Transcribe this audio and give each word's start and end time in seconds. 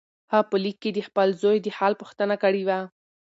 هغه 0.31 0.45
په 0.49 0.55
لیک 0.63 0.77
کې 0.83 0.91
د 0.93 0.99
خپل 1.07 1.27
زوی 1.41 1.57
د 1.61 1.67
حال 1.77 1.93
پوښتنه 2.01 2.35
کړې 2.43 2.63
وه. 2.67 2.79